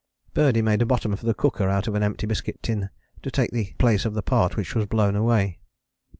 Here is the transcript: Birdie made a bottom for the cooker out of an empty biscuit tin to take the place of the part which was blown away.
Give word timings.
Birdie 0.33 0.63
made 0.63 0.81
a 0.81 0.85
bottom 0.87 1.15
for 1.15 1.27
the 1.27 1.33
cooker 1.35 1.69
out 1.69 1.87
of 1.87 1.93
an 1.93 2.01
empty 2.01 2.25
biscuit 2.25 2.57
tin 2.63 2.89
to 3.21 3.29
take 3.29 3.51
the 3.51 3.73
place 3.77 4.03
of 4.03 4.15
the 4.15 4.23
part 4.23 4.57
which 4.57 4.73
was 4.73 4.87
blown 4.87 5.15
away. 5.15 5.59